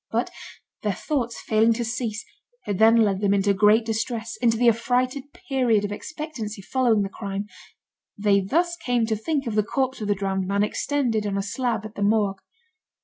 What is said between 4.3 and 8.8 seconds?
into the affrighted period of expectancy following the crime. They thus